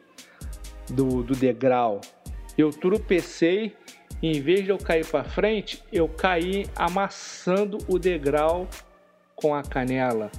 [0.91, 2.01] do, do degrau.
[2.57, 3.77] Eu tropecei
[4.23, 8.69] e em vez de eu cair para frente, eu caí amassando o degrau
[9.37, 10.31] com a canela.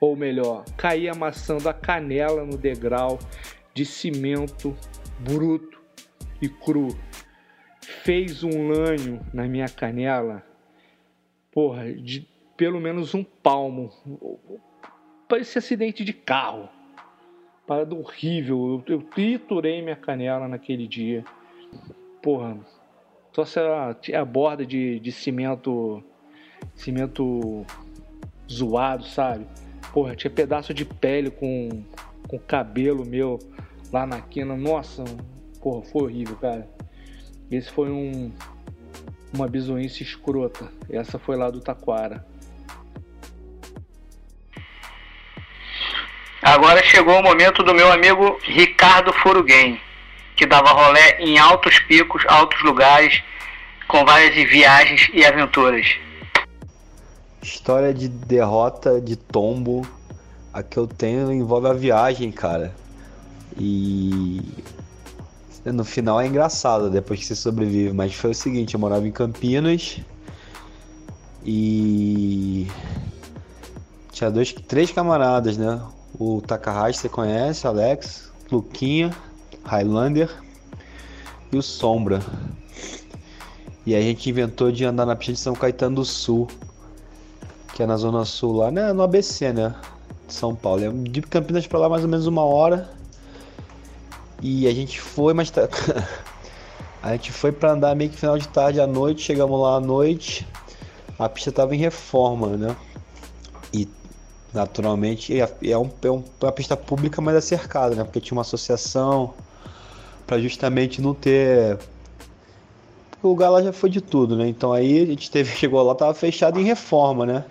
[0.00, 3.18] Ou melhor, caí amassando a canela no degrau
[3.74, 4.76] de cimento
[5.18, 5.80] bruto
[6.40, 6.88] e cru
[8.06, 10.44] fez um lanho na minha canela,
[11.52, 13.90] porra, de pelo menos um palmo.
[15.28, 16.68] Parecia acidente de carro.
[17.66, 18.82] Parada horrível.
[18.86, 21.24] Eu, eu triturei minha canela naquele dia.
[22.22, 22.58] Porra,
[23.32, 26.02] só se a, a borda de, de cimento.
[26.74, 27.64] Cimento
[28.50, 29.46] zoado, sabe?
[29.92, 31.82] Porra, tinha pedaço de pele com,
[32.28, 33.38] com cabelo meu
[33.92, 34.56] lá na quina.
[34.56, 35.04] Nossa,
[35.66, 36.68] Porra, foi horrível, cara.
[37.50, 38.30] Esse foi um
[39.34, 40.70] uma bizonhice escrota.
[40.88, 42.24] Essa foi lá do Taquara.
[46.46, 49.80] Agora chegou o momento do meu amigo Ricardo Furuguem,
[50.36, 53.20] que dava rolé em altos picos, altos lugares,
[53.88, 55.96] com várias viagens e aventuras.
[57.42, 59.84] História de derrota, de tombo,
[60.54, 62.72] a que eu tenho envolve a viagem, cara.
[63.58, 64.40] E
[65.64, 69.10] no final é engraçado depois que você sobrevive, mas foi o seguinte, eu morava em
[69.10, 69.98] Campinas
[71.44, 72.68] e
[74.12, 75.82] tinha dois, três camaradas, né?
[76.18, 79.14] O Takahashi você conhece, Alex, Luquinha,
[79.64, 80.30] Highlander
[81.52, 82.22] e o Sombra.
[83.84, 86.48] E a gente inventou de andar na pista de São Caetano do Sul,
[87.74, 88.92] que é na zona sul lá, né?
[88.94, 89.74] No ABC, né?
[90.26, 90.84] De São Paulo.
[90.84, 92.90] É de Campinas para lá mais ou menos uma hora.
[94.42, 95.68] E a gente foi, mas tá...
[97.02, 99.80] a gente foi para andar meio que final de tarde à noite, chegamos lá à
[99.80, 100.46] noite,
[101.18, 102.74] a pista tava em reforma, né?
[103.72, 103.86] E
[104.56, 108.04] naturalmente é, é, um, é uma pista pública, mas é cercada, né?
[108.04, 109.34] Porque tinha uma associação
[110.26, 111.78] para justamente não ter
[113.22, 114.48] o lugar lá já foi de tudo, né?
[114.48, 117.44] Então aí a gente teve, chegou lá, tava fechado em reforma, né?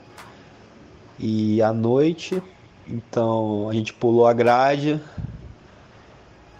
[1.17, 2.41] E à noite,
[2.87, 4.99] então a gente pulou a grade,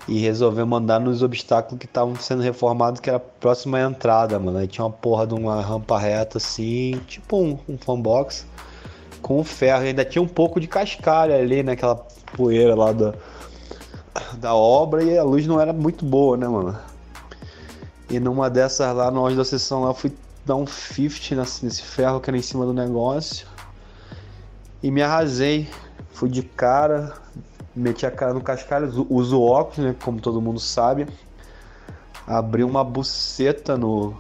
[0.07, 4.59] e resolvemos andar nos obstáculos que estavam sendo reformados, que era próxima à entrada, mano.
[4.59, 8.45] Aí tinha uma porra de uma rampa reta assim, tipo um, um fanbox
[9.25, 9.83] com ferro.
[9.83, 12.01] E ainda tinha um pouco de cascalho ali, naquela né?
[12.37, 13.15] poeira lá da,
[14.37, 16.77] da obra e a luz não era muito boa, né, mano?
[18.07, 20.13] E numa dessas lá, no auge da sessão lá, eu fui
[20.45, 23.47] dar um 50 nesse ferro que era em cima do negócio
[24.83, 25.67] e me arrasei.
[26.13, 27.13] Fui de cara,
[27.75, 31.07] meti a cara no cascalho, uso óculos, né, como todo mundo sabe.
[32.27, 34.15] Abri uma buceta no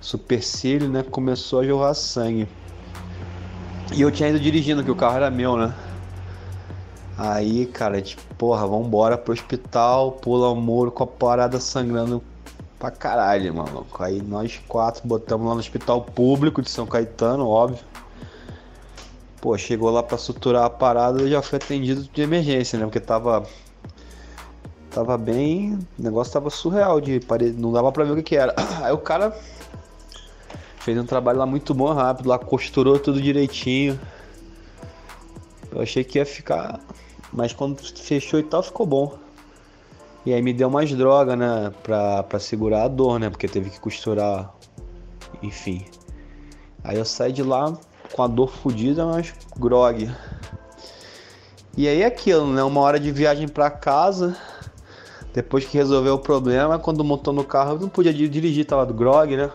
[0.00, 2.48] supercílio, né, começou a jorrar sangue.
[3.94, 5.74] E eu tinha ido dirigindo, que o carro era meu, né?
[7.18, 12.22] Aí, cara, gente, porra, vambora pro hospital, pula o muro com a parada sangrando
[12.78, 14.02] pra caralho, maluco.
[14.02, 17.84] Aí nós quatro botamos lá no hospital público de São Caetano, óbvio.
[19.40, 22.84] Pô, chegou lá pra suturar a parada e já foi atendido de emergência, né?
[22.84, 23.44] Porque tava.
[24.90, 25.74] Tava bem.
[25.98, 27.60] O negócio tava surreal de parede.
[27.60, 28.54] Não dava pra ver o que, que era.
[28.82, 29.36] Aí o cara
[30.82, 33.98] fez um trabalho lá muito bom, rápido, lá costurou tudo direitinho.
[35.70, 36.80] Eu achei que ia ficar.
[37.32, 39.16] Mas quando fechou e tal, ficou bom.
[40.26, 41.72] E aí me deu mais droga, né?
[41.84, 43.30] Pra, pra segurar a dor, né?
[43.30, 44.52] Porque teve que costurar.
[45.40, 45.84] Enfim.
[46.82, 47.72] Aí eu saí de lá
[48.12, 50.10] com a dor fodida, mas grog.
[51.76, 52.62] E aí aquilo, né?
[52.62, 54.36] Uma hora de viagem para casa.
[55.32, 58.92] Depois que resolveu o problema, quando montou no carro, eu não podia dirigir, tava do
[58.92, 59.48] grog, né?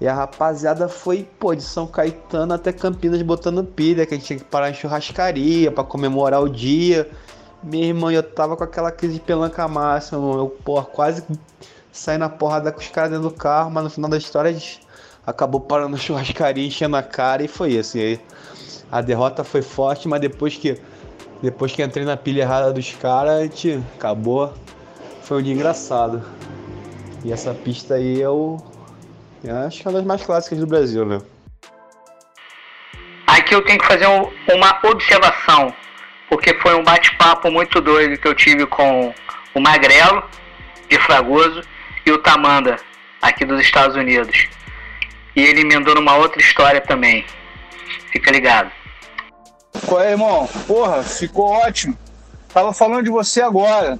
[0.00, 4.26] E a rapaziada foi, pô, de São Caetano até Campinas botando pilha, que a gente
[4.26, 7.10] tinha que parar em churrascaria para comemorar o dia.
[7.62, 11.24] Minha irmã, eu tava com aquela crise de pelanca máxima, eu, pô, quase
[11.90, 14.54] saí na porrada com os caras dentro do carro, mas no final da história a
[14.54, 14.80] gente
[15.26, 17.98] acabou parando na churrascaria, enchendo a cara e foi isso.
[17.98, 18.20] E aí
[18.90, 20.80] a derrota foi forte, mas depois que
[21.42, 24.52] depois que entrei na pilha errada dos caras, a gente acabou.
[25.22, 26.22] Foi um dia engraçado.
[27.24, 28.77] E essa pista aí eu, eu
[29.66, 31.20] acho que é uma das mais clássicas do Brasil, né?
[33.26, 35.72] Aqui eu tenho que fazer um, uma observação,
[36.28, 39.14] porque foi um bate-papo muito doido que eu tive com
[39.54, 40.24] o Magrelo,
[40.88, 41.62] de Fragoso,
[42.04, 42.76] e o Tamanda,
[43.20, 44.48] aqui dos Estados Unidos.
[45.36, 47.24] E ele emendou numa outra história também.
[48.10, 48.72] Fica ligado.
[49.86, 50.48] Qual é, irmão?
[50.66, 51.96] Porra, ficou ótimo.
[52.52, 53.98] Tava falando de você agora.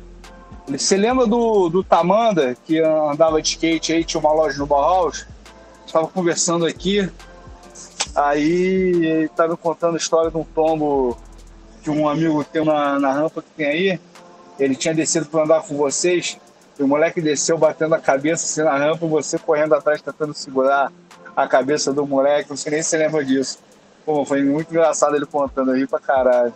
[0.70, 5.26] Você lembra do, do Tamanda, que andava de skate aí, tinha uma loja no Bauhaus?
[5.86, 7.10] Estava conversando aqui.
[8.14, 11.16] Aí ele tava contando a história de um tombo
[11.82, 14.00] que um amigo tem na, na rampa que tem aí.
[14.58, 16.38] Ele tinha descido para andar com vocês.
[16.78, 20.92] E o moleque desceu batendo a cabeça assim na rampa, você correndo atrás tentando segurar
[21.34, 22.50] a cabeça do moleque.
[22.50, 23.58] Não sei nem se você lembra disso.
[24.04, 26.52] Pô, foi muito engraçado ele contando aí pra caralho.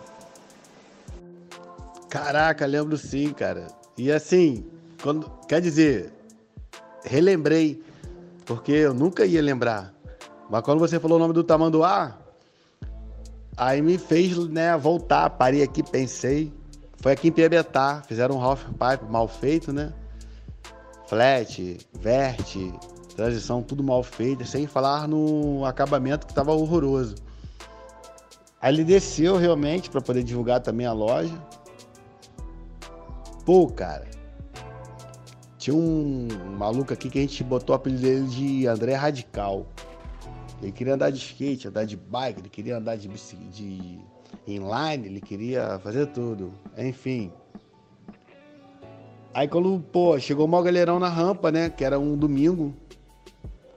[2.09, 3.67] Caraca, lembro sim, cara.
[3.97, 4.65] E assim,
[5.01, 6.11] quando, quer dizer,
[7.03, 7.83] relembrei,
[8.45, 9.93] porque eu nunca ia lembrar.
[10.49, 12.17] Mas quando você falou o nome do Tamanduá,
[13.55, 15.29] aí me fez né, voltar.
[15.31, 16.51] Parei aqui, pensei.
[16.97, 19.91] Foi aqui em Piabetá, fizeram um half pipe mal feito, né?
[21.07, 22.55] Flat, vert,
[23.15, 27.15] transição tudo mal feita, sem falar no acabamento que estava horroroso.
[28.61, 31.37] Aí ele desceu realmente para poder divulgar também a loja.
[33.45, 34.07] Pô, cara.
[35.57, 36.27] Tinha um
[36.57, 39.65] maluco aqui que a gente botou o apelido dele de André Radical.
[40.61, 43.99] Ele queria andar de skate, andar de bike, ele queria andar de, de
[44.47, 46.53] inline, ele queria fazer tudo.
[46.77, 47.31] Enfim.
[49.33, 51.69] Aí quando, pô, chegou o galerão na rampa, né?
[51.69, 52.73] Que era um domingo.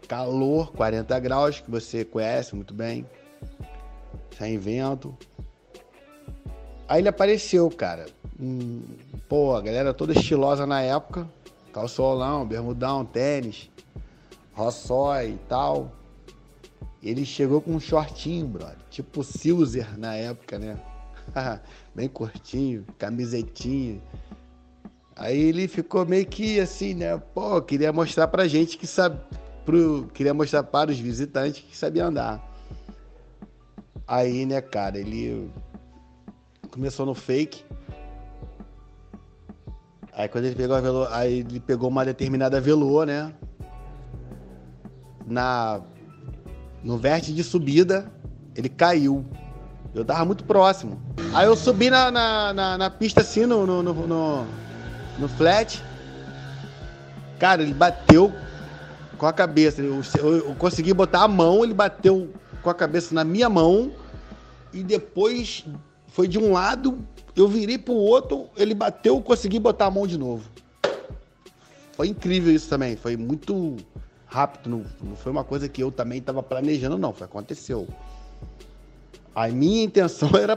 [0.06, 3.04] Calor, 40 graus, que você conhece muito bem
[4.38, 5.16] sem vento.
[6.88, 8.06] Aí ele apareceu, cara.
[9.28, 11.28] Pô, a galera toda estilosa na época.
[11.72, 13.70] Calçolão, bermudão, tênis,
[14.52, 15.92] rossói e tal.
[17.02, 18.76] Ele chegou com um shortinho, brother.
[18.90, 20.78] Tipo Silzer na época, né?
[21.94, 24.00] Bem curtinho, camisetinha.
[25.14, 27.16] Aí ele ficou meio que assim, né?
[27.34, 29.18] Pô, queria mostrar pra gente que sabe.
[29.64, 32.40] Pro, queria mostrar para os visitantes que sabia andar.
[34.06, 35.50] Aí, né, cara, ele
[36.70, 37.64] começou no fake.
[40.16, 43.34] Aí quando ele pegou a velô, aí ele pegou uma determinada velô, né?
[45.26, 45.82] Na
[46.82, 48.10] no vértice de subida,
[48.54, 49.26] ele caiu.
[49.94, 51.02] Eu tava muito próximo.
[51.34, 54.46] Aí eu subi na, na, na, na pista assim, no, no, no, no,
[55.18, 55.82] no flat.
[57.38, 58.32] Cara, ele bateu
[59.18, 59.82] com a cabeça.
[59.82, 63.92] Eu, eu, eu consegui botar a mão, ele bateu com a cabeça na minha mão
[64.72, 65.64] e depois
[66.16, 66.98] foi de um lado,
[67.36, 70.48] eu virei pro outro, ele bateu, consegui botar a mão de novo.
[71.92, 73.76] Foi incrível isso também, foi muito
[74.24, 77.86] rápido, não, não foi uma coisa que eu também estava planejando, não, foi, aconteceu.
[79.34, 80.56] A minha intenção era.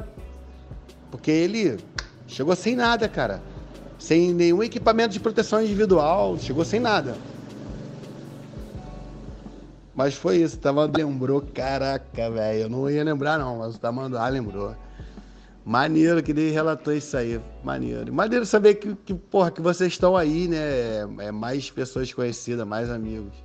[1.12, 1.78] Porque ele
[2.26, 3.42] chegou sem nada, cara.
[4.00, 7.18] Sem nenhum equipamento de proteção individual, chegou sem nada.
[9.94, 12.62] Mas foi isso, Tamando lembrou, caraca, velho.
[12.62, 14.74] Eu não ia lembrar, não, mas o Tamando ah, lembrou.
[15.70, 17.40] Maneiro que ele relatou isso aí.
[17.64, 18.12] Maneiro.
[18.12, 20.58] Maneiro saber que, que, porra, que vocês estão aí, né?
[20.58, 23.36] É, é mais pessoas conhecidas, mais amigos.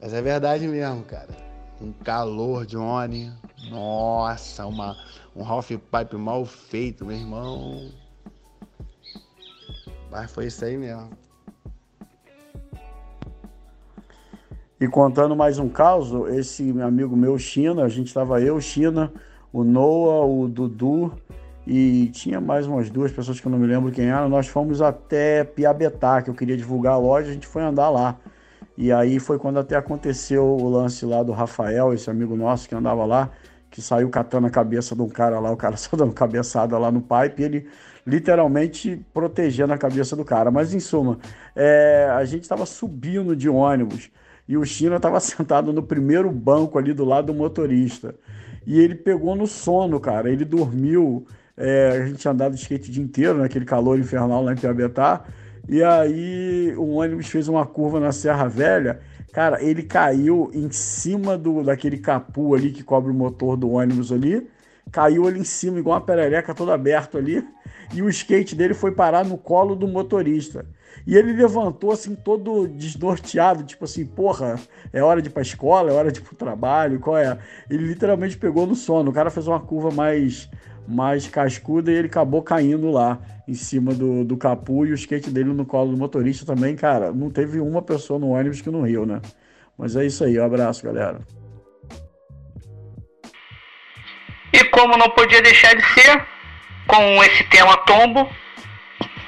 [0.00, 1.36] Mas é verdade mesmo, cara.
[1.80, 3.34] Um calor ônibus,
[3.68, 4.96] Nossa, uma,
[5.34, 7.90] um half pipe mal feito, meu irmão.
[10.12, 11.10] Mas foi isso aí mesmo.
[14.80, 19.12] E contando mais um caso, esse amigo meu, China, a gente estava eu, China,
[19.52, 21.12] o Noah, o Dudu
[21.66, 24.28] e tinha mais umas duas pessoas que eu não me lembro quem eram.
[24.28, 28.16] Nós fomos até Piabetá, que eu queria divulgar a loja, a gente foi andar lá.
[28.76, 32.74] E aí foi quando até aconteceu o lance lá do Rafael, esse amigo nosso que
[32.74, 33.30] andava lá,
[33.70, 36.90] que saiu catando a cabeça de um cara lá, o cara só dando cabeçada lá
[36.90, 37.68] no pipe, ele
[38.06, 40.50] literalmente protegendo a cabeça do cara.
[40.50, 41.18] Mas em suma,
[41.54, 44.10] é, a gente estava subindo de ônibus
[44.48, 48.14] e o China estava sentado no primeiro banco ali do lado do motorista.
[48.70, 50.30] E ele pegou no sono, cara.
[50.30, 51.26] Ele dormiu.
[51.56, 54.56] É, a gente tinha andado de skate o dia inteiro, naquele calor infernal lá em
[54.56, 55.24] Piabetá.
[55.68, 59.00] E aí o ônibus fez uma curva na Serra Velha.
[59.32, 64.12] Cara, ele caiu em cima do, daquele capu ali que cobre o motor do ônibus
[64.12, 64.48] ali.
[64.92, 67.44] Caiu ali em cima, igual uma perereca todo aberto ali.
[67.92, 70.64] E o skate dele foi parar no colo do motorista.
[71.06, 74.58] E ele levantou assim, todo desnorteado, tipo assim, porra,
[74.92, 77.38] é hora de ir pra escola, é hora de ir pro trabalho, qual é?
[77.68, 79.10] Ele literalmente pegou no sono.
[79.10, 80.48] O cara fez uma curva mais,
[80.86, 83.18] mais cascuda e ele acabou caindo lá
[83.48, 87.12] em cima do, do capu e o skate dele no colo do motorista também, cara.
[87.12, 89.20] Não teve uma pessoa no ônibus que não riu, né?
[89.76, 91.20] Mas é isso aí, um abraço, galera.
[94.52, 96.22] E como não podia deixar de ser,
[96.86, 98.28] com esse tema tombo,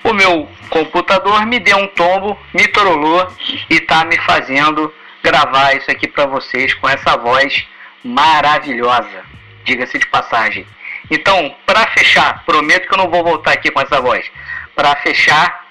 [0.04, 3.26] o meu computador me deu um tombo, me trollou
[3.70, 4.92] e tá me fazendo
[5.22, 7.66] gravar isso aqui para vocês com essa voz
[8.04, 9.24] maravilhosa,
[9.64, 10.66] diga-se de passagem.
[11.10, 14.28] Então, para fechar, prometo que eu não vou voltar aqui com essa voz.
[14.74, 15.66] Para fechar,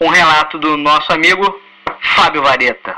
[0.00, 1.60] um relato do nosso amigo
[2.16, 2.96] Fábio Vareta.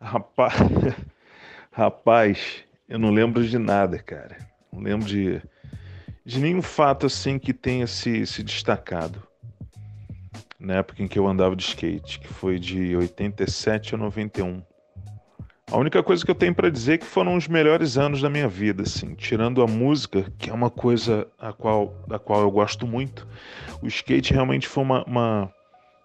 [0.00, 0.54] Rapaz,
[1.72, 4.36] rapaz, eu não lembro de nada, cara.
[4.72, 5.40] Não lembro de
[6.24, 9.22] de nenhum fato assim que tenha se, se destacado
[10.64, 14.62] na época em que eu andava de skate, que foi de 87 a 91.
[15.70, 18.30] A única coisa que eu tenho para dizer é que foram os melhores anos da
[18.30, 22.50] minha vida, assim, tirando a música, que é uma coisa a qual, a qual eu
[22.50, 23.26] gosto muito.
[23.82, 25.52] O skate realmente foi uma, uma,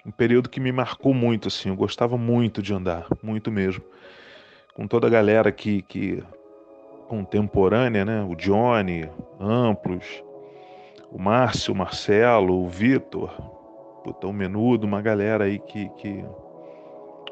[0.05, 3.83] um período que me marcou muito, assim, eu gostava muito de andar, muito mesmo.
[4.73, 6.23] Com toda a galera que, que
[7.09, 8.23] contemporânea, né?
[8.23, 10.23] O Johnny, Amplos,
[11.11, 13.35] o Márcio, o Marcelo, o Vitor,
[14.23, 16.23] o Menudo, uma galera aí que, que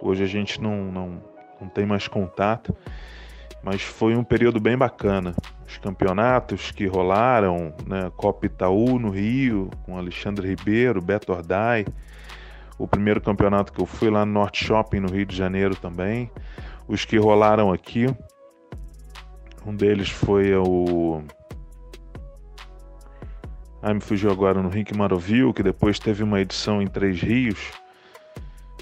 [0.01, 1.23] hoje a gente não, não,
[1.61, 2.75] não tem mais contato,
[3.63, 5.35] mas foi um período bem bacana.
[5.65, 8.11] Os campeonatos que rolaram, né?
[8.17, 11.85] Copa Itaú no Rio, com Alexandre Ribeiro, Beto Ordai,
[12.79, 16.31] o primeiro campeonato que eu fui lá no Norte Shopping no Rio de Janeiro também,
[16.87, 18.07] os que rolaram aqui,
[19.67, 21.21] um deles foi o.
[23.81, 27.73] Ah, me fugiu agora no Rink Maroville, que depois teve uma edição em Três Rios.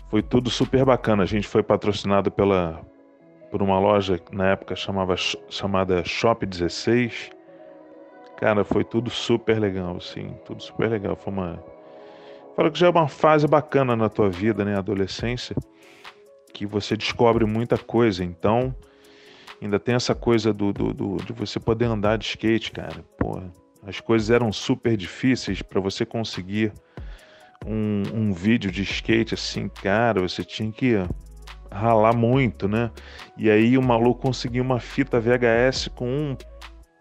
[0.10, 1.24] Foi tudo super bacana.
[1.24, 2.82] A gente foi patrocinado pela,
[3.50, 5.16] por uma loja na época chamava,
[5.50, 7.32] chamada Shop 16.
[8.38, 11.16] Cara, foi tudo super legal, assim, tudo super legal.
[11.16, 11.64] Foi uma.
[12.56, 14.78] Fala que já é uma fase bacana na tua vida, né?
[14.78, 15.56] Adolescência,
[16.54, 18.24] que você descobre muita coisa.
[18.24, 18.74] Então,
[19.62, 23.04] Ainda tem essa coisa do, do, do, de você poder andar de skate, cara.
[23.18, 23.52] Porra,
[23.86, 26.74] as coisas eram super difíceis para você conseguir
[27.66, 30.22] um, um vídeo de skate assim, cara.
[30.22, 30.96] Você tinha que
[31.72, 32.92] ralar muito, né?
[33.38, 36.38] E aí o maluco conseguia uma fita VHS com um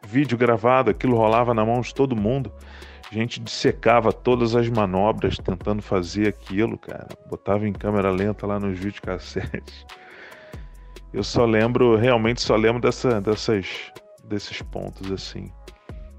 [0.07, 2.52] vídeo gravado, aquilo rolava na mão de todo mundo.
[3.11, 7.09] A gente dissecava todas as manobras tentando fazer aquilo, cara.
[7.28, 9.86] Botava em câmera lenta lá nos videocassetes.
[11.15, 13.93] Eu só lembro, realmente só lembro dessa, dessas,
[14.25, 15.49] desses pontos assim.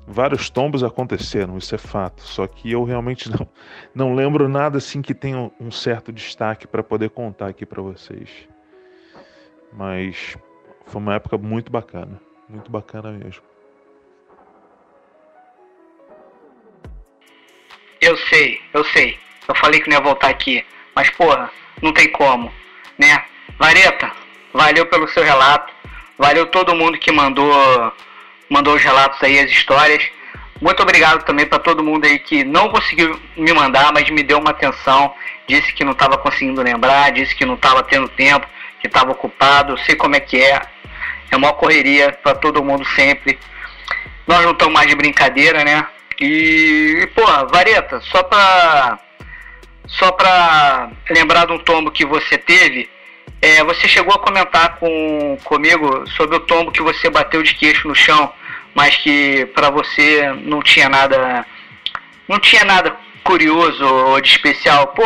[0.08, 2.22] Vários tombos aconteceram, isso é fato.
[2.22, 3.46] Só que eu realmente não,
[3.94, 8.30] não lembro nada assim que tenha um certo destaque para poder contar aqui para vocês.
[9.74, 10.38] Mas
[10.86, 12.18] foi uma época muito bacana,
[12.48, 13.44] muito bacana mesmo.
[18.00, 19.20] Eu sei, eu sei.
[19.46, 20.66] Eu falei que não ia voltar aqui,
[20.96, 22.50] mas porra, não tem como,
[22.98, 23.26] né?
[23.60, 24.25] Vareta,
[24.56, 25.74] Valeu pelo seu relato.
[26.18, 27.94] Valeu todo mundo que mandou
[28.50, 30.10] mandou os relatos aí, as histórias.
[30.62, 34.40] Muito obrigado também para todo mundo aí que não conseguiu me mandar, mas me deu
[34.40, 35.14] uma atenção.
[35.46, 38.48] Disse que não estava conseguindo lembrar, disse que não estava tendo tempo,
[38.80, 39.78] que estava ocupado.
[39.80, 40.62] Sei como é que é.
[41.30, 43.38] É uma correria para todo mundo sempre.
[44.26, 45.86] Nós não estamos mais de brincadeira, né?
[46.18, 49.00] E, pô, Vareta, só para
[49.88, 52.90] só para lembrar de um tombo que você teve,
[53.42, 57.88] é, você chegou a comentar com, comigo sobre o tombo que você bateu de queixo
[57.88, 58.32] no chão,
[58.74, 61.46] mas que para você não tinha nada.
[62.28, 64.88] Não tinha nada curioso ou de especial.
[64.88, 65.04] Pô,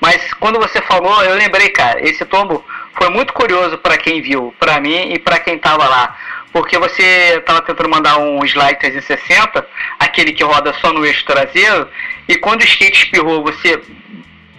[0.00, 2.64] mas quando você falou, eu lembrei, cara, esse tombo
[2.94, 6.16] foi muito curioso para quem viu, para mim e para quem tava lá.
[6.52, 9.66] Porque você tava tentando mandar um slide 360,
[9.98, 11.88] aquele que roda só no eixo traseiro,
[12.28, 13.80] e quando o skate espirrou, você,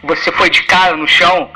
[0.01, 1.51] você foi de cara no chão,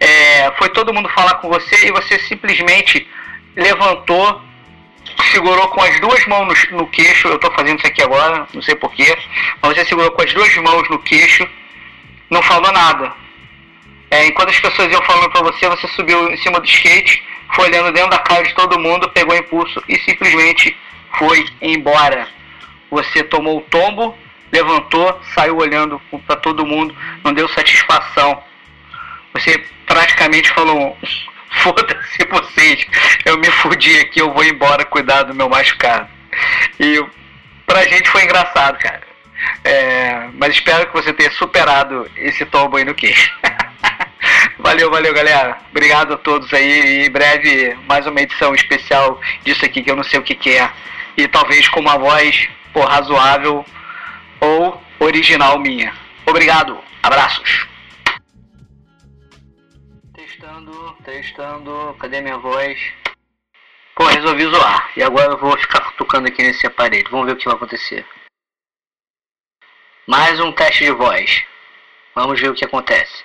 [0.00, 3.06] é, foi todo mundo falar com você e você simplesmente
[3.54, 4.42] levantou,
[5.32, 7.28] segurou com as duas mãos no, no queixo.
[7.28, 9.16] Eu estou fazendo isso aqui agora, não sei porquê,
[9.62, 11.48] mas você segurou com as duas mãos no queixo,
[12.30, 13.12] não falou nada.
[14.10, 17.22] É, enquanto as pessoas iam falando para você, você subiu em cima do skate,
[17.54, 20.76] foi olhando dentro da cara de todo mundo, pegou impulso e simplesmente
[21.18, 22.28] foi embora.
[22.90, 24.16] Você tomou o tombo,
[24.52, 26.94] levantou, saiu olhando para todo mundo,
[27.24, 28.42] não deu satisfação.
[29.32, 30.96] Você praticamente falou:
[31.62, 32.86] foda-se vocês,
[33.24, 36.08] eu me fudi aqui, eu vou embora cuidar do meu machucado.
[36.78, 37.02] E
[37.66, 39.02] pra gente foi engraçado, cara.
[39.64, 43.32] É, mas espero que você tenha superado esse tombo aí no queixo.
[44.58, 45.58] valeu, valeu, galera.
[45.70, 47.02] Obrigado a todos aí.
[47.02, 50.34] E em breve, mais uma edição especial disso aqui que eu não sei o que,
[50.34, 50.70] que é.
[51.16, 53.64] E talvez com uma voz razoável
[54.40, 55.92] ou original minha.
[56.26, 56.78] Obrigado.
[57.02, 57.66] Abraços.
[60.66, 61.96] Testando, testando.
[62.00, 62.76] Cadê minha voz?
[63.94, 64.92] Pô, resolvi zoar.
[64.96, 67.08] E agora eu vou ficar tocando aqui nesse aparelho.
[67.08, 68.04] Vamos ver o que vai acontecer.
[70.08, 71.46] Mais um teste de voz.
[72.16, 73.24] Vamos ver o que acontece.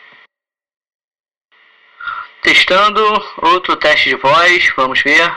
[2.43, 3.01] Testando,
[3.41, 4.71] outro teste de voz.
[4.75, 5.35] Vamos ver.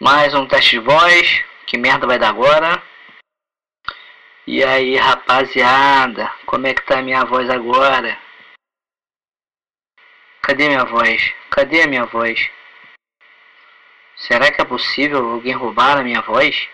[0.00, 1.44] Mais um teste de voz.
[1.66, 2.82] Que merda vai dar agora?
[4.46, 8.18] E aí, rapaziada, como é que tá a minha voz agora?
[10.44, 11.34] Cadê minha voz?
[11.50, 12.50] Cadê a minha voz?
[14.16, 16.68] Será que é possível alguém roubar a minha voz?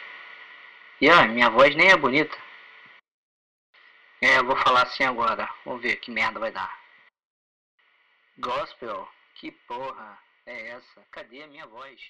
[1.00, 2.36] E ah, minha voz nem é bonita.
[4.22, 5.48] É, eu vou falar assim agora.
[5.66, 6.80] Vamos ver que merda vai dar.
[8.38, 9.06] Gospel?
[9.34, 11.06] Que porra é essa?
[11.12, 12.00] Cadê a minha voz?